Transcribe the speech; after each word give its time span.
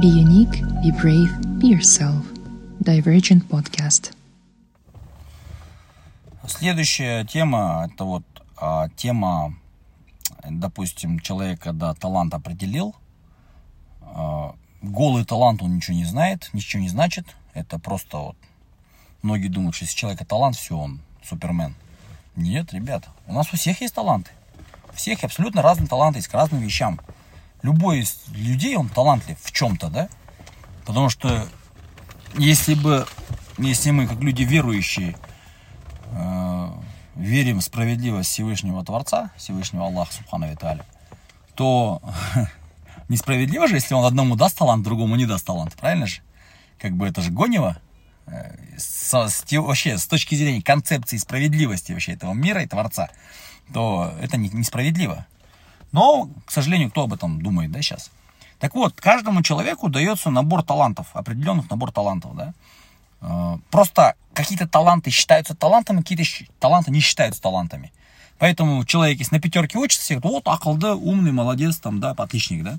Be 0.00 0.06
unique, 0.06 0.62
be 0.82 0.90
brave, 0.90 1.30
be 1.60 1.68
yourself. 1.68 2.24
Divergent 2.80 3.46
Podcast. 3.48 4.14
Следующая 6.46 7.26
тема, 7.26 7.86
это 7.92 8.04
вот 8.04 8.22
а, 8.56 8.88
тема, 8.96 9.54
допустим, 10.48 11.20
человек, 11.20 11.60
когда 11.60 11.92
талант 11.92 12.32
определил, 12.32 12.96
а, 14.00 14.54
голый 14.80 15.26
талант, 15.26 15.60
он 15.60 15.76
ничего 15.76 15.94
не 15.94 16.06
знает, 16.06 16.48
ничего 16.54 16.82
не 16.82 16.88
значит, 16.88 17.26
это 17.52 17.78
просто 17.78 18.16
вот, 18.16 18.36
многие 19.20 19.48
думают, 19.48 19.76
что 19.76 19.84
если 19.84 19.96
человека 19.96 20.24
талант, 20.24 20.56
все, 20.56 20.74
он 20.74 21.00
супермен. 21.22 21.74
Нет, 22.34 22.72
ребята, 22.72 23.10
у 23.26 23.34
нас 23.34 23.52
у 23.52 23.58
всех 23.58 23.82
есть 23.82 23.94
таланты. 23.94 24.30
У 24.90 24.94
всех 24.94 25.22
абсолютно 25.22 25.60
разные 25.60 25.86
таланты 25.86 26.20
есть 26.20 26.28
к 26.28 26.34
разным 26.34 26.62
вещам. 26.62 26.98
Любой 27.62 28.00
из 28.00 28.20
людей, 28.34 28.76
он 28.76 28.88
талантлив 28.88 29.38
в 29.40 29.52
чем-то, 29.52 29.88
да? 29.88 30.08
Потому 30.84 31.08
что 31.08 31.46
если 32.34 32.74
бы, 32.74 33.06
если 33.58 33.90
мы, 33.90 34.06
как 34.06 34.20
люди 34.20 34.42
верующие, 34.42 35.16
э, 36.10 36.68
верим 37.14 37.58
в 37.58 37.64
справедливость 37.64 38.30
Всевышнего 38.30 38.84
Творца, 38.84 39.30
Всевышнего 39.36 39.86
Аллаха 39.86 40.12
Субхану 40.12 40.50
Виталя, 40.50 40.84
то 41.54 42.02
несправедливо 43.08 43.68
же, 43.68 43.76
если 43.76 43.94
он 43.94 44.04
одному 44.04 44.36
даст 44.36 44.58
талант, 44.58 44.82
другому 44.82 45.16
не 45.16 45.26
даст 45.26 45.46
талант, 45.46 45.74
правильно 45.74 46.06
же? 46.06 46.22
Как 46.80 46.92
бы 46.92 47.06
это 47.06 47.20
же 47.20 47.30
гонево. 47.30 47.76
Э, 48.26 48.56
с, 48.76 49.12
с, 49.12 49.44
вообще, 49.52 49.98
с 49.98 50.06
точки 50.06 50.34
зрения 50.34 50.62
концепции 50.62 51.16
справедливости 51.16 51.92
вообще 51.92 52.12
этого 52.12 52.32
мира 52.32 52.62
и 52.62 52.66
Творца, 52.66 53.10
то 53.72 54.12
это 54.20 54.36
не, 54.36 54.48
несправедливо. 54.48 55.26
Но, 55.92 56.28
к 56.46 56.50
сожалению, 56.50 56.90
кто 56.90 57.02
об 57.02 57.12
этом 57.12 57.40
думает, 57.40 57.70
да, 57.70 57.82
сейчас? 57.82 58.10
Так 58.58 58.74
вот, 58.74 59.00
каждому 59.00 59.42
человеку 59.42 59.88
дается 59.88 60.30
набор 60.30 60.62
талантов, 60.62 61.08
определенных 61.14 61.68
набор 61.70 61.92
талантов, 61.92 62.34
да. 62.36 62.54
Э, 63.20 63.58
просто 63.70 64.14
какие-то 64.32 64.66
таланты 64.66 65.10
считаются 65.10 65.54
талантами, 65.54 65.98
какие-то 65.98 66.24
таланты 66.58 66.90
не 66.90 67.00
считаются 67.00 67.42
талантами. 67.42 67.92
Поэтому 68.38 68.84
человек, 68.84 69.18
если 69.18 69.34
на 69.36 69.40
пятерке 69.40 69.78
учится, 69.78 70.02
все 70.02 70.18
говорят, 70.18 70.44
вот 70.44 70.52
акылды, 70.52 70.88
умный, 70.88 71.32
молодец, 71.32 71.78
там, 71.78 72.00
да, 72.00 72.10
отличник, 72.10 72.64
да. 72.64 72.78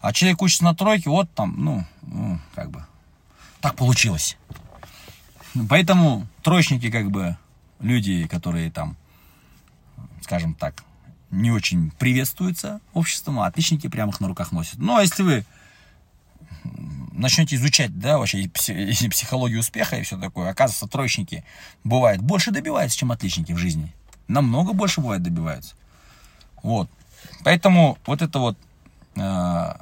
А 0.00 0.12
человек 0.12 0.42
учится 0.42 0.64
на 0.64 0.74
тройке, 0.74 1.10
вот 1.10 1.30
там, 1.34 1.54
ну, 1.56 1.84
ну 2.02 2.38
как 2.54 2.70
бы, 2.70 2.84
так 3.60 3.76
получилось. 3.76 4.36
Поэтому 5.68 6.26
троечники, 6.42 6.90
как 6.90 7.10
бы, 7.10 7.36
люди, 7.80 8.26
которые 8.26 8.70
там, 8.70 8.96
скажем 10.22 10.54
так, 10.54 10.82
не 11.30 11.50
очень 11.50 11.90
приветствуются 11.92 12.80
обществом, 12.92 13.40
а 13.40 13.46
отличники 13.46 13.88
прямо 13.88 14.12
их 14.12 14.20
на 14.20 14.28
руках 14.28 14.52
носят. 14.52 14.78
Но 14.78 14.86
ну, 14.86 14.96
а 14.96 15.02
если 15.02 15.22
вы 15.22 15.44
начнете 17.12 17.56
изучать, 17.56 17.98
да, 17.98 18.18
вообще 18.18 18.42
и 18.42 18.48
психологию 19.08 19.60
успеха 19.60 19.96
и 19.96 20.02
все 20.02 20.18
такое, 20.18 20.50
оказывается, 20.50 20.88
троечники 20.88 21.44
бывает 21.84 22.20
больше 22.20 22.50
добиваются, 22.50 22.98
чем 22.98 23.12
отличники 23.12 23.52
в 23.52 23.58
жизни. 23.58 23.92
Намного 24.28 24.72
больше 24.72 25.00
бывает 25.00 25.22
добиваются. 25.22 25.74
Вот. 26.62 26.90
Поэтому 27.44 27.98
вот 28.06 28.22
это 28.22 28.38
вот 28.38 28.58
э, 29.16 29.74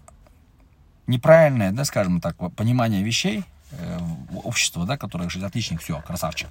неправильное, 1.07 1.73
да, 1.73 1.85
скажем 1.85 2.21
так, 2.21 2.37
понимание 2.55 3.03
вещей 3.03 3.45
э, 3.73 3.99
общества, 4.45 4.87
да, 4.87 4.97
которое 4.97 5.25
говорит, 5.25 5.45
отличник, 5.45 5.83
все, 5.83 6.01
красавчик. 6.03 6.49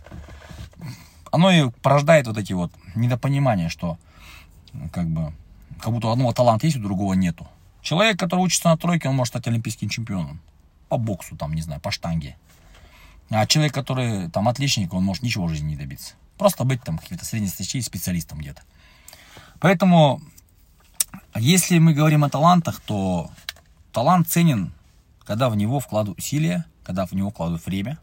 Оно 1.32 1.52
и 1.52 1.70
порождает 1.82 2.28
вот 2.28 2.38
эти 2.38 2.54
вот 2.54 2.72
недопонимания, 2.96 3.70
что 3.70 3.98
как 4.92 5.08
бы, 5.08 5.34
как 5.80 5.94
будто 5.94 6.08
у 6.08 6.12
одного 6.12 6.34
таланта 6.34 6.66
есть, 6.66 6.78
у 6.78 6.82
другого 6.82 7.14
нету. 7.14 7.48
Человек, 7.82 8.20
который 8.20 8.42
учится 8.42 8.70
на 8.70 8.78
тройке, 8.78 9.10
он 9.10 9.16
может 9.16 9.32
стать 9.32 9.48
олимпийским 9.48 9.90
чемпионом. 9.90 10.42
По 10.90 10.98
боксу, 10.98 11.36
там, 11.36 11.54
не 11.54 11.62
знаю, 11.62 11.82
по 11.82 11.92
штанге. 11.92 12.36
А 13.30 13.46
человек, 13.46 13.74
который 13.74 14.30
там 14.30 14.48
отличник, 14.48 14.94
он 14.94 15.04
может 15.04 15.24
ничего 15.24 15.46
в 15.46 15.50
жизни 15.50 15.70
не 15.70 15.76
добиться. 15.76 16.16
Просто 16.38 16.64
быть 16.64 16.84
там 16.84 16.98
каким-то 16.98 17.26
среднестатистическим 17.26 17.92
специалистом 17.92 18.40
где-то. 18.40 18.62
Поэтому, 19.60 20.22
если 21.36 21.80
мы 21.80 21.94
говорим 21.94 22.24
о 22.24 22.30
талантах, 22.30 22.80
то 22.82 23.32
талант 23.92 24.30
ценен, 24.30 24.72
когда 25.26 25.50
в 25.50 25.56
него 25.56 25.80
вкладывают 25.80 26.20
усилия, 26.20 26.66
когда 26.84 27.06
в 27.06 27.12
него 27.14 27.32
вкладывают 27.32 27.66
время 27.66 28.00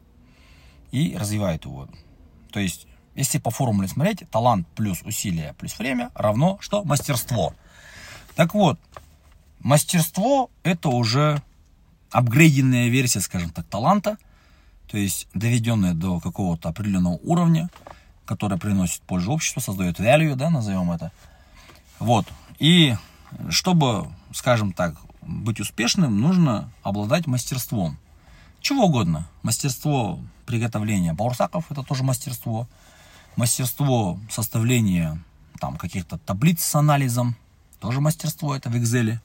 и 0.91 1.17
развивают 1.17 1.65
его. 1.65 1.88
То 2.53 2.61
есть 2.61 2.87
если 3.14 3.38
по 3.38 3.50
формуле 3.50 3.88
смотреть, 3.88 4.28
талант 4.30 4.66
плюс 4.75 5.02
усилие 5.02 5.54
плюс 5.54 5.78
время 5.78 6.10
равно 6.14 6.58
что? 6.60 6.84
Мастерство. 6.84 7.54
Так 8.34 8.54
вот, 8.54 8.78
мастерство 9.60 10.50
это 10.62 10.88
уже 10.88 11.42
апгрейденная 12.10 12.88
версия, 12.88 13.20
скажем 13.20 13.50
так, 13.50 13.66
таланта, 13.66 14.19
то 14.88 14.98
есть 14.98 15.28
доведенная 15.34 15.94
до 15.94 16.20
какого-то 16.20 16.69
определенного 16.69 17.19
уровня, 17.22 17.70
которая 18.25 18.58
приносит 18.58 19.02
пользу 19.02 19.32
обществу, 19.32 19.60
создает 19.60 19.98
value, 20.00 20.34
да, 20.34 20.50
назовем 20.50 20.92
это. 20.92 21.12
Вот. 21.98 22.26
И 22.58 22.94
чтобы, 23.48 24.08
скажем 24.32 24.72
так, 24.72 24.96
быть 25.22 25.60
успешным, 25.60 26.20
нужно 26.20 26.70
обладать 26.82 27.26
мастерством. 27.26 27.98
Чего 28.60 28.84
угодно. 28.84 29.28
Мастерство 29.42 30.20
приготовления 30.46 31.12
баурсаков, 31.12 31.70
это 31.70 31.82
тоже 31.82 32.04
мастерство 32.04 32.69
мастерство 33.37 34.19
составления 34.31 35.22
там 35.61 35.77
каких-то 35.77 36.19
таблиц 36.19 36.62
с 36.62 36.75
анализом, 36.75 37.37
тоже 37.81 38.00
мастерство 38.00 38.55
это 38.55 38.71
в 38.71 38.77
Excel. 38.77 39.19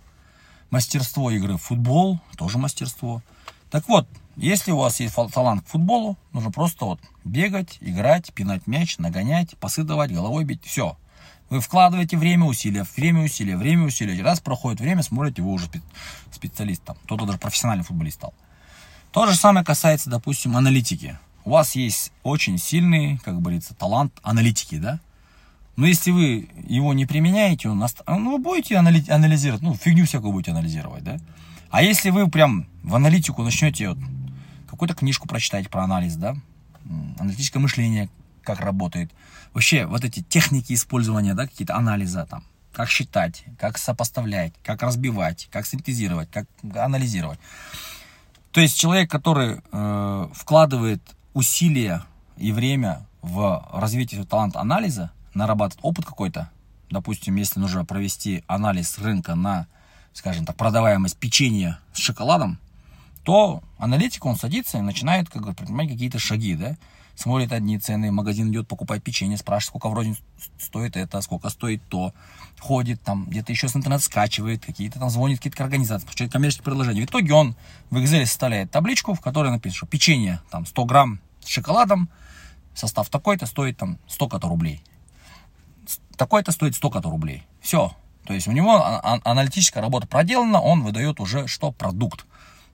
Мастерство 0.70 1.32
игры 1.32 1.58
в 1.58 1.62
футбол, 1.62 2.20
тоже 2.38 2.58
мастерство. 2.58 3.24
Так 3.72 3.88
вот, 3.88 4.08
если 4.36 4.72
у 4.72 4.78
вас 4.78 5.00
есть 5.00 5.16
талант 5.34 5.64
к 5.64 5.68
футболу, 5.68 6.18
нужно 6.32 6.52
просто 6.52 6.86
вот 6.86 7.00
бегать, 7.24 7.78
играть, 7.82 8.32
пинать 8.34 8.68
мяч, 8.68 8.98
нагонять, 8.98 9.58
пасы 9.58 9.84
давать, 9.84 10.12
головой 10.14 10.44
бить, 10.44 10.64
все. 10.64 10.98
Вы 11.50 11.60
вкладываете 11.62 12.18
время, 12.18 12.46
усилия, 12.46 12.86
время, 12.96 13.24
усилия, 13.24 13.58
время, 13.58 13.86
усилия. 13.86 14.22
Раз 14.22 14.40
проходит 14.40 14.80
время, 14.80 15.02
смотрите, 15.02 15.42
вы 15.42 15.52
уже 15.52 15.68
специалист 16.32 16.84
там. 16.84 16.96
Кто-то 17.06 17.26
даже 17.26 17.40
профессиональный 17.40 17.84
футболист 17.84 18.18
стал. 18.18 18.34
То 19.12 19.26
же 19.26 19.36
самое 19.36 19.66
касается, 19.66 20.10
допустим, 20.10 20.56
аналитики 20.56 21.18
у 21.46 21.52
вас 21.52 21.76
есть 21.76 22.12
очень 22.24 22.58
сильный, 22.58 23.18
как 23.24 23.40
говорится, 23.40 23.74
талант 23.74 24.14
аналитики, 24.24 24.78
да? 24.78 25.00
Но 25.76 25.86
если 25.86 26.12
вы 26.12 26.50
его 26.68 26.94
не 26.94 27.06
применяете, 27.06 27.70
он, 27.70 27.84
ну, 28.08 28.32
вы 28.34 28.44
будете 28.44 28.76
анали... 28.76 29.04
анализировать, 29.10 29.62
ну, 29.62 29.76
фигню 29.76 30.06
всякую 30.06 30.34
будете 30.34 30.52
анализировать, 30.52 31.04
да? 31.04 31.18
А 31.70 31.82
если 31.82 32.10
вы 32.10 32.30
прям 32.30 32.68
в 32.84 32.96
аналитику 32.96 33.44
начнете, 33.44 33.90
вот, 33.90 33.98
какую-то 34.70 34.96
книжку 34.96 35.28
прочитать 35.28 35.70
про 35.70 35.84
анализ, 35.84 36.16
да? 36.16 36.36
Аналитическое 37.18 37.62
мышление, 37.62 38.10
как 38.44 38.60
работает. 38.60 39.12
Вообще, 39.54 39.86
вот 39.86 40.04
эти 40.04 40.22
техники 40.22 40.74
использования, 40.74 41.34
да, 41.34 41.48
какие-то 41.48 41.76
анализа 41.76 42.26
там, 42.26 42.44
как 42.74 42.90
считать, 42.90 43.44
как 43.58 43.78
сопоставлять, 43.78 44.54
как 44.64 44.84
разбивать, 44.84 45.48
как 45.52 45.66
синтезировать, 45.66 46.30
как 46.32 46.46
анализировать. 46.76 47.40
То 48.52 48.62
есть 48.62 48.78
человек, 48.78 49.10
который 49.10 49.62
э, 49.72 50.28
вкладывает 50.34 51.02
усилия 51.34 52.04
и 52.38 52.52
время 52.52 53.06
в 53.22 53.68
развитие 53.72 54.24
таланта 54.24 54.60
анализа, 54.60 55.12
нарабатывать 55.34 55.84
опыт 55.84 56.06
какой-то, 56.06 56.50
допустим, 56.90 57.36
если 57.36 57.60
нужно 57.60 57.86
провести 57.86 58.44
анализ 58.48 58.98
рынка 58.98 59.36
на, 59.36 59.68
скажем 60.14 60.46
так, 60.46 60.56
продаваемость 60.56 61.18
печенья 61.18 61.80
с 61.94 61.98
шоколадом, 61.98 62.60
то 63.24 63.62
аналитик, 63.78 64.26
он 64.26 64.38
садится 64.38 64.78
и 64.78 64.82
начинает 64.82 65.30
как 65.30 65.44
бы, 65.44 65.54
предпринимать 65.54 65.90
какие-то 65.90 66.20
шаги, 66.20 66.56
да, 66.56 66.78
смотрит 67.20 67.52
одни 67.52 67.78
цены, 67.78 68.12
магазин 68.12 68.50
идет, 68.50 68.68
покупает 68.68 69.04
печенье, 69.04 69.38
спрашивает, 69.38 69.68
сколько 69.70 69.90
вроде 69.90 70.16
стоит 70.58 70.96
это, 70.96 71.20
сколько 71.20 71.50
стоит 71.50 71.82
то, 71.90 72.14
ходит 72.60 73.02
там, 73.02 73.26
где-то 73.26 73.52
еще 73.52 73.68
с 73.68 73.76
интернета 73.76 74.04
скачивает, 74.04 74.66
какие-то 74.66 75.00
там 75.00 75.10
звонит 75.10 75.40
какие-то 75.40 75.62
организации, 75.64 76.06
получает 76.06 76.32
коммерческие 76.32 76.64
предложения. 76.64 77.02
В 77.02 77.06
итоге 77.06 77.34
он 77.34 77.56
в 77.90 77.98
Excel 77.98 78.26
составляет 78.26 78.72
табличку, 78.72 79.14
в 79.14 79.20
которой 79.20 79.52
написано, 79.52 79.76
что 79.76 79.86
печенье 79.86 80.40
там 80.50 80.66
100 80.66 80.86
грамм 80.86 81.20
с 81.42 81.48
шоколадом, 81.48 82.10
состав 82.74 83.10
такой-то 83.10 83.46
стоит 83.46 83.78
там 83.78 84.00
столько-то 84.08 84.48
рублей. 84.48 84.82
Такой-то 86.16 86.54
стоит 86.54 86.76
столько-то 86.76 87.10
рублей. 87.10 87.44
Все. 87.60 87.94
То 88.26 88.34
есть 88.34 88.48
у 88.48 88.52
него 88.52 88.76
а, 88.76 89.00
а, 89.00 89.20
аналитическая 89.26 89.82
работа 89.82 90.08
проделана, 90.08 90.62
он 90.62 90.84
выдает 90.84 91.20
уже 91.20 91.48
что? 91.48 91.72
Продукт. 91.72 92.26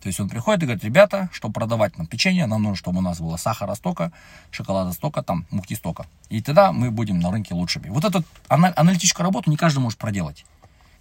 То 0.01 0.07
есть 0.07 0.19
он 0.19 0.30
приходит 0.30 0.63
и 0.63 0.65
говорит, 0.65 0.83
ребята, 0.83 1.30
чтобы 1.31 1.53
продавать 1.53 1.97
нам 1.97 2.06
печенье, 2.06 2.45
нам 2.45 2.62
нужно, 2.62 2.75
чтобы 2.75 3.00
у 3.00 3.01
нас 3.01 3.19
было 3.19 3.38
сахара 3.38 3.74
столько, 3.75 4.12
шоколада 4.51 4.92
столько, 4.92 5.24
там, 5.24 5.45
муки 5.50 5.75
столько. 5.75 6.06
И 6.30 6.42
тогда 6.42 6.71
мы 6.71 6.92
будем 6.92 7.19
на 7.19 7.31
рынке 7.31 7.53
лучшими. 7.56 7.89
Вот 7.89 8.06
эту 8.06 8.24
аналитическую 8.47 9.25
работу 9.25 9.50
не 9.50 9.57
каждый 9.57 9.80
может 9.80 9.97
проделать. 9.97 10.45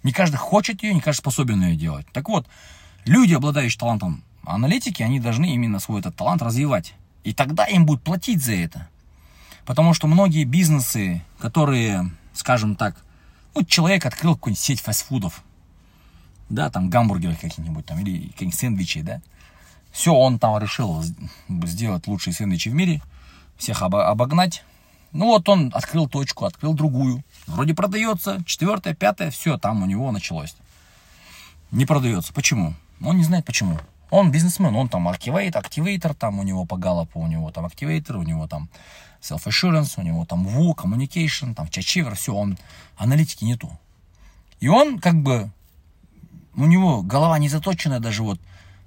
Не 0.03 0.11
каждый 0.11 0.37
хочет 0.37 0.81
ее, 0.83 0.93
не 0.93 1.01
каждый 1.01 1.19
способен 1.19 1.61
ее 1.63 1.75
делать. 1.75 2.07
Так 2.13 2.29
вот, 2.29 2.47
люди, 3.05 3.33
обладающие 3.33 3.79
талантом 3.79 4.23
аналитики, 4.43 5.03
они 5.03 5.19
должны 5.19 5.53
именно 5.53 5.79
свой 5.79 5.99
этот 5.99 6.15
талант 6.15 6.41
развивать. 6.41 6.93
И 7.23 7.33
тогда 7.33 7.65
им 7.65 7.85
будут 7.85 8.03
платить 8.03 8.43
за 8.43 8.53
это. 8.53 8.87
Потому 9.65 9.93
что 9.93 10.07
многие 10.07 10.43
бизнесы, 10.43 11.23
которые, 11.39 12.11
скажем 12.33 12.75
так, 12.75 12.95
ну, 13.55 13.63
человек 13.63 14.05
открыл 14.05 14.35
какую-нибудь 14.35 14.61
сеть 14.61 14.81
фастфудов, 14.81 15.43
да, 16.49 16.69
там 16.69 16.89
гамбургеры 16.89 17.35
какие-нибудь 17.35 17.85
там, 17.85 17.99
или 17.99 18.29
какие-нибудь 18.29 18.59
сэндвичи, 18.59 19.01
да. 19.01 19.21
Все, 19.91 20.13
он 20.13 20.39
там 20.39 20.57
решил 20.61 21.03
сделать 21.47 22.07
лучшие 22.07 22.33
сэндвичи 22.33 22.69
в 22.69 22.73
мире, 22.73 23.01
всех 23.57 23.81
обогнать. 23.81 24.63
Ну 25.11 25.27
вот 25.27 25.47
он 25.47 25.71
открыл 25.73 26.09
точку, 26.09 26.45
открыл 26.45 26.73
другую. 26.73 27.23
Вроде 27.47 27.73
продается, 27.73 28.43
четвертая, 28.45 28.93
пятая, 28.93 29.31
все, 29.31 29.57
там 29.57 29.81
у 29.83 29.85
него 29.85 30.11
началось. 30.11 30.55
Не 31.71 31.85
продается. 31.85 32.33
Почему? 32.33 32.73
Он 33.01 33.17
не 33.17 33.23
знает 33.23 33.45
почему. 33.45 33.79
Он 34.09 34.31
бизнесмен, 34.31 34.75
он 34.75 34.87
там 34.87 35.07
активейтер, 35.07 35.59
активейтор, 35.59 36.13
там 36.13 36.39
у 36.39 36.43
него 36.43 36.65
по 36.65 36.77
галопу, 36.77 37.19
у 37.19 37.27
него 37.27 37.51
там 37.51 37.65
активейтор, 37.65 38.17
у 38.17 38.23
него 38.23 38.47
там 38.47 38.69
self-assurance, 39.21 39.93
у 39.97 40.01
него 40.01 40.25
там 40.25 40.47
WU, 40.47 40.75
communication, 40.75 41.55
там 41.55 41.67
чачивер, 41.69 42.15
все, 42.15 42.33
он, 42.33 42.57
аналитики 42.97 43.43
нету. 43.43 43.77
И 44.59 44.67
он 44.67 44.99
как 44.99 45.21
бы, 45.21 45.51
у 46.55 46.65
него 46.65 47.01
голова 47.01 47.37
не 47.39 47.49
заточена 47.49 47.99
даже 47.99 48.23
вот 48.23 48.39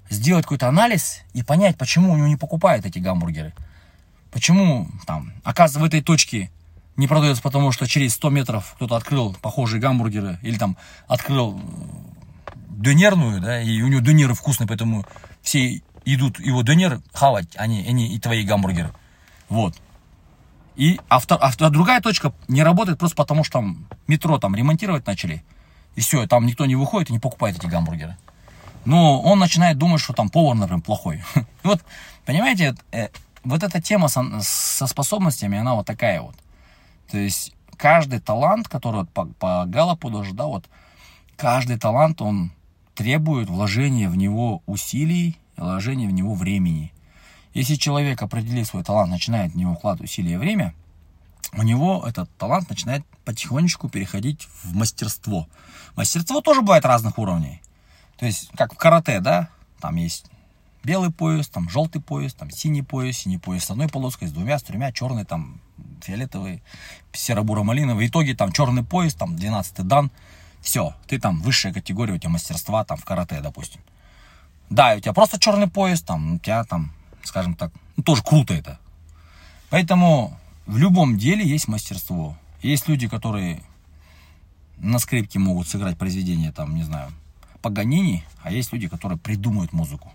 сделать 0.09 0.45
какой-то 0.45 0.67
анализ 0.67 1.21
и 1.33 1.43
понять, 1.43 1.77
почему 1.77 2.13
у 2.13 2.17
него 2.17 2.27
не 2.27 2.35
покупают 2.35 2.85
эти 2.85 2.99
гамбургеры. 2.99 3.53
Почему 4.31 4.87
там, 5.05 5.33
оказывается, 5.43 5.79
в 5.79 5.83
этой 5.83 6.01
точке 6.01 6.51
не 6.95 7.07
продается, 7.07 7.41
потому 7.41 7.71
что 7.71 7.87
через 7.87 8.13
100 8.15 8.29
метров 8.29 8.73
кто-то 8.75 8.95
открыл 8.95 9.35
похожие 9.41 9.79
гамбургеры 9.79 10.39
или 10.41 10.57
там 10.57 10.77
открыл 11.07 11.59
э, 11.59 12.51
донерную, 12.69 13.39
да, 13.41 13.61
и 13.61 13.81
у 13.81 13.87
него 13.87 14.01
донеры 14.01 14.33
вкусные, 14.33 14.67
поэтому 14.67 15.05
все 15.41 15.81
идут 16.05 16.39
его 16.39 16.63
донер 16.63 17.01
хавать, 17.13 17.47
а 17.55 17.67
не, 17.67 17.85
а 17.87 17.91
и 17.91 18.19
твои 18.19 18.43
гамбургеры. 18.43 18.91
Вот. 19.47 19.75
И, 20.75 20.99
а, 21.09 21.19
втор, 21.19 21.39
а, 21.41 21.51
а 21.57 21.69
другая 21.69 22.01
точка 22.01 22.33
не 22.47 22.63
работает 22.63 22.99
просто 22.99 23.15
потому, 23.15 23.43
что 23.43 23.59
там 23.59 23.87
метро 24.07 24.37
там 24.37 24.55
ремонтировать 24.55 25.05
начали. 25.05 25.43
И 25.95 26.01
все, 26.01 26.27
там 26.27 26.45
никто 26.45 26.65
не 26.65 26.75
выходит 26.75 27.09
и 27.09 27.13
не 27.13 27.19
покупает 27.19 27.57
эти 27.57 27.65
гамбургеры. 27.65 28.17
Но 28.85 29.21
он 29.21 29.39
начинает 29.39 29.77
думать, 29.77 30.01
что 30.01 30.13
там 30.13 30.29
повар, 30.29 30.55
например, 30.55 30.81
плохой. 30.83 31.23
Вот, 31.63 31.83
понимаете, 32.25 32.75
э, 32.91 33.09
вот 33.43 33.63
эта 33.63 33.81
тема 33.81 34.07
со, 34.07 34.23
со 34.41 34.87
способностями, 34.87 35.57
она 35.57 35.75
вот 35.75 35.85
такая 35.85 36.21
вот. 36.21 36.35
То 37.11 37.17
есть 37.17 37.53
каждый 37.77 38.19
талант, 38.19 38.67
который 38.67 39.05
по, 39.05 39.25
по 39.25 39.65
Галлопу 39.65 40.09
даже, 40.09 40.33
да, 40.33 40.45
вот 40.45 40.65
каждый 41.35 41.77
талант, 41.77 42.21
он 42.21 42.51
требует 42.95 43.49
вложения 43.49 44.09
в 44.09 44.17
него 44.17 44.61
усилий, 44.65 45.37
вложения 45.57 46.07
в 46.07 46.13
него 46.13 46.33
времени. 46.33 46.93
Если 47.53 47.75
человек, 47.75 48.21
определив 48.21 48.67
свой 48.67 48.83
талант, 48.83 49.09
начинает 49.09 49.53
в 49.53 49.57
него 49.57 49.75
вкладывать 49.75 50.11
усилия 50.11 50.33
и 50.33 50.37
время, 50.37 50.73
у 51.53 51.63
него 51.63 52.03
этот 52.07 52.29
талант 52.37 52.69
начинает 52.69 53.03
потихонечку 53.25 53.89
переходить 53.89 54.47
в 54.63 54.75
мастерство. 54.75 55.47
Мастерство 55.95 56.41
тоже 56.41 56.61
бывает 56.61 56.85
разных 56.85 57.17
уровней. 57.17 57.61
То 58.17 58.25
есть, 58.25 58.49
как 58.55 58.73
в 58.73 58.77
карате, 58.77 59.19
да, 59.19 59.49
там 59.79 59.95
есть 59.95 60.25
белый 60.83 61.11
пояс, 61.11 61.47
там 61.47 61.69
желтый 61.69 62.01
пояс, 62.01 62.33
там 62.33 62.51
синий 62.51 62.81
пояс, 62.81 63.17
синий 63.17 63.37
пояс 63.37 63.65
с 63.65 63.71
одной 63.71 63.87
полоской, 63.87 64.27
с 64.27 64.31
двумя, 64.31 64.59
с 64.59 64.63
тремя, 64.63 64.91
черный, 64.91 65.25
там 65.25 65.59
фиолетовый, 66.01 66.61
серо-буро-малиновый. 67.13 68.07
В 68.07 68.09
итоге 68.09 68.35
там 68.35 68.51
черный 68.51 68.83
пояс, 68.83 69.13
там 69.13 69.35
12 69.35 69.87
дан. 69.87 70.11
Все, 70.61 70.93
ты 71.07 71.19
там 71.19 71.41
высшая 71.41 71.73
категория, 71.73 72.13
у 72.13 72.17
тебя 72.17 72.29
мастерства 72.29 72.83
там 72.83 72.97
в 72.97 73.05
карате, 73.05 73.39
допустим. 73.41 73.81
Да, 74.69 74.95
у 74.95 74.99
тебя 74.99 75.13
просто 75.13 75.39
черный 75.39 75.67
пояс, 75.67 76.01
там, 76.01 76.35
у 76.35 76.39
тебя 76.39 76.63
там, 76.63 76.93
скажем 77.23 77.55
так, 77.55 77.71
ну, 77.95 78.03
тоже 78.03 78.21
круто 78.23 78.53
это. 78.53 78.79
Поэтому 79.69 80.37
в 80.69 80.77
любом 80.77 81.17
деле 81.17 81.43
есть 81.43 81.67
мастерство. 81.67 82.37
Есть 82.61 82.87
люди, 82.87 83.07
которые 83.07 83.63
на 84.77 84.99
скрипке 84.99 85.39
могут 85.39 85.67
сыграть 85.67 85.97
произведение, 85.97 86.51
там, 86.51 86.75
не 86.75 86.83
знаю, 86.83 87.11
Паганини, 87.63 88.23
а 88.43 88.51
есть 88.51 88.71
люди, 88.71 88.87
которые 88.87 89.17
придумают 89.17 89.73
музыку. 89.73 90.11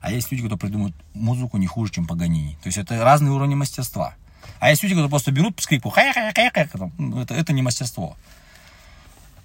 А 0.00 0.12
есть 0.12 0.30
люди, 0.30 0.44
которые 0.44 0.60
придумают 0.60 0.94
музыку 1.14 1.56
не 1.56 1.66
хуже, 1.66 1.90
чем 1.90 2.06
Паганини. 2.06 2.56
То 2.62 2.68
есть 2.68 2.78
это 2.78 3.02
разные 3.02 3.32
уровни 3.32 3.56
мастерства. 3.56 4.14
А 4.60 4.70
есть 4.70 4.84
люди, 4.84 4.94
которые 4.94 5.10
просто 5.10 5.32
берут 5.32 5.60
скрипку, 5.60 5.92
ну, 6.98 7.20
это, 7.20 7.34
это 7.34 7.52
не 7.52 7.62
мастерство. 7.62 8.16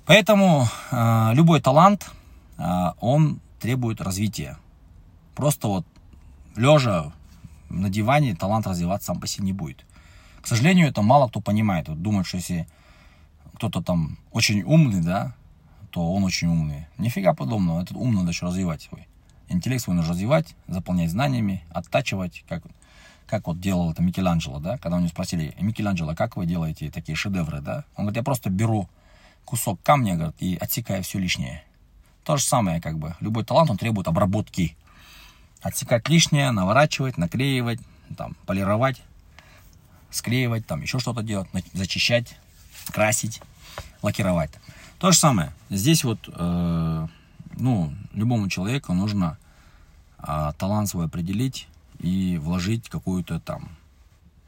Поэтому 0.05 0.67
э, 0.91 1.31
любой 1.33 1.61
талант, 1.61 2.11
э, 2.59 2.91
он 2.99 3.39
требует 3.59 4.01
развития. 4.01 4.55
Просто 5.33 5.67
вот 5.67 5.85
лежа 6.55 7.11
на 7.69 7.89
диване 7.89 8.35
талант 8.35 8.67
развиваться 8.67 9.07
сам 9.07 9.19
по 9.19 9.25
себе 9.25 9.45
не 9.47 9.53
будет. 9.53 9.83
К 10.47 10.55
сожалению, 10.55 10.87
это 10.87 11.01
мало 11.01 11.27
кто 11.27 11.41
понимает. 11.41 11.89
Вот 11.89 12.01
думает, 12.01 12.25
что 12.25 12.37
если 12.37 12.69
кто-то 13.55 13.81
там 13.81 14.17
очень 14.31 14.63
умный, 14.63 15.01
да, 15.01 15.35
то 15.91 16.13
он 16.13 16.23
очень 16.23 16.47
умный. 16.47 16.87
Нифига 16.97 17.33
подобного. 17.33 17.81
Этот 17.81 17.97
ум 17.97 18.15
надо 18.15 18.29
еще 18.29 18.45
развивать 18.45 18.81
свой. 18.83 19.09
Интеллект 19.49 19.83
свой 19.83 19.97
нужно 19.97 20.13
развивать, 20.13 20.55
заполнять 20.69 21.11
знаниями, 21.11 21.65
оттачивать, 21.69 22.45
как, 22.47 22.63
как 23.25 23.47
вот 23.47 23.59
делал 23.59 23.91
это 23.91 24.01
Микеланджело, 24.01 24.59
да, 24.59 24.77
когда 24.77 24.95
у 24.95 24.99
него 25.01 25.09
спросили, 25.09 25.53
Микеланджело, 25.59 26.15
как 26.15 26.37
вы 26.37 26.45
делаете 26.45 26.89
такие 26.91 27.17
шедевры, 27.17 27.59
да? 27.59 27.83
Он 27.97 28.05
говорит, 28.05 28.15
я 28.15 28.23
просто 28.23 28.49
беру 28.49 28.87
кусок 29.43 29.81
камня, 29.83 30.15
говорит, 30.15 30.35
и 30.39 30.55
отсекаю 30.55 31.03
все 31.03 31.19
лишнее. 31.19 31.65
То 32.23 32.37
же 32.37 32.43
самое, 32.43 32.79
как 32.79 32.97
бы, 32.97 33.17
любой 33.19 33.43
талант, 33.43 33.69
он 33.69 33.75
требует 33.75 34.07
обработки. 34.07 34.77
Отсекать 35.61 36.07
лишнее, 36.07 36.51
наворачивать, 36.51 37.17
наклеивать, 37.17 37.81
там, 38.15 38.37
полировать, 38.45 39.03
склеивать, 40.11 40.65
там, 40.65 40.81
еще 40.81 40.99
что-то 40.99 41.21
делать, 41.21 41.47
зачищать, 41.73 42.37
красить, 42.91 43.41
лакировать. 44.01 44.51
То 44.99 45.11
же 45.11 45.17
самое. 45.17 45.53
Здесь 45.69 46.03
вот 46.03 46.19
э, 46.27 47.07
ну, 47.57 47.93
любому 48.13 48.49
человеку 48.49 48.93
нужно 48.93 49.37
а, 50.17 50.53
талант 50.53 50.89
свой 50.89 51.05
определить 51.05 51.67
и 51.99 52.37
вложить 52.41 52.89
какую-то 52.89 53.39
там 53.39 53.69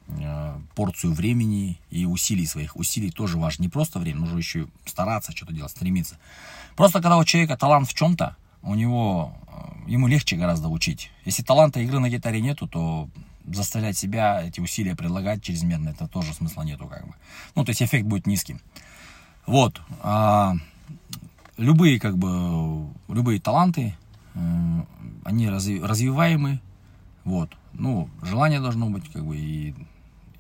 а, 0.10 0.62
порцию 0.76 1.14
времени 1.14 1.80
и 1.90 2.06
усилий 2.06 2.46
своих. 2.46 2.76
Усилий 2.76 3.12
тоже 3.12 3.38
важно. 3.38 3.64
Не 3.64 3.70
просто 3.70 4.00
время, 4.00 4.22
нужно 4.22 4.38
еще 4.38 4.68
стараться 4.86 5.36
что-то 5.36 5.54
делать, 5.54 5.72
стремиться. 5.72 6.18
Просто 6.76 7.02
когда 7.02 7.18
у 7.18 7.24
человека 7.24 7.58
талант 7.58 7.88
в 7.88 7.94
чем-то, 7.94 8.36
у 8.62 8.76
него, 8.76 9.36
а, 9.48 9.76
ему 9.88 10.08
легче 10.08 10.36
гораздо 10.36 10.70
учить. 10.70 11.12
Если 11.26 11.44
таланта 11.44 11.80
игры 11.80 12.00
на 12.00 12.10
гитаре 12.10 12.42
нету, 12.42 12.68
то 12.68 13.10
заставлять 13.46 13.98
себя 13.98 14.42
эти 14.42 14.60
усилия 14.60 14.96
предлагать 14.96 15.44
чрезмерно, 15.44 15.90
это 15.90 16.08
тоже 16.08 16.34
смысла 16.34 16.64
нету 16.64 16.88
как 16.88 17.08
бы. 17.08 17.14
Ну, 17.56 17.66
то 17.66 17.70
есть 17.72 17.82
эффект 17.82 18.06
будет 18.06 18.28
низким. 18.28 18.62
Вот. 19.46 19.82
А, 20.02 20.56
любые, 21.58 22.00
как 22.00 22.18
бы, 22.18 22.88
любые 23.08 23.40
таланты, 23.40 23.96
э, 24.36 24.84
они 25.24 25.50
разви, 25.50 25.82
развиваемы, 25.82 26.62
вот, 27.24 27.56
ну, 27.74 28.10
желание 28.22 28.60
должно 28.60 28.90
быть, 28.90 29.12
как 29.12 29.26
бы, 29.26 29.38
и 29.38 29.76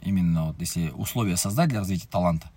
именно 0.01 0.47
вот, 0.47 0.59
если 0.59 0.89
условия 0.91 1.37
создать 1.37 1.69
для 1.69 1.79
развития 1.79 2.07
таланта, 2.07 2.49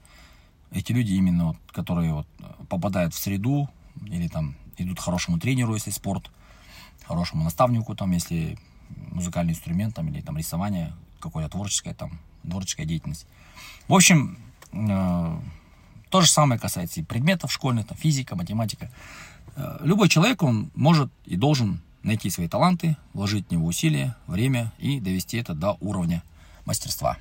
эти 0.70 0.92
люди 0.92 1.12
именно, 1.12 1.48
вот, 1.48 1.56
которые 1.72 2.12
вот 2.12 2.26
попадают 2.68 3.14
в 3.14 3.18
среду, 3.18 3.68
или 4.06 4.28
там 4.28 4.56
идут 4.78 5.00
хорошему 5.00 5.38
тренеру, 5.38 5.74
если 5.74 5.90
спорт, 5.90 6.30
хорошему 7.06 7.44
наставнику, 7.44 7.94
там, 7.94 8.12
если 8.12 8.58
музыкальный 9.10 9.52
инструмент, 9.52 9.94
там, 9.94 10.08
или 10.08 10.20
там 10.20 10.36
рисование, 10.36 10.92
какое-то 11.20 11.50
творческое, 11.50 11.94
там, 11.94 12.18
творческая 12.42 12.84
деятельность. 12.84 13.26
В 13.88 13.94
общем, 13.94 14.38
э, 14.72 15.38
то 16.10 16.20
же 16.20 16.28
самое 16.28 16.60
касается 16.60 17.00
и 17.00 17.02
предметов 17.02 17.52
школьных, 17.52 17.86
там, 17.86 17.96
физика, 17.96 18.36
математика. 18.36 18.90
Э, 19.56 19.78
любой 19.82 20.08
человек, 20.08 20.42
он 20.42 20.70
может 20.74 21.10
и 21.24 21.36
должен 21.36 21.80
найти 22.02 22.30
свои 22.30 22.48
таланты, 22.48 22.96
вложить 23.12 23.48
в 23.48 23.50
него 23.50 23.66
усилия, 23.66 24.16
время 24.26 24.72
и 24.78 25.00
довести 25.00 25.36
это 25.36 25.54
до 25.54 25.76
уровня 25.80 26.22
мастерства. 26.64 27.16